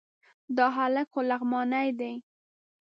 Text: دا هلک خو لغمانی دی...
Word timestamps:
دا 0.55 0.65
هلک 0.77 1.07
خو 1.11 1.19
لغمانی 1.29 1.89
دی... 1.99 2.13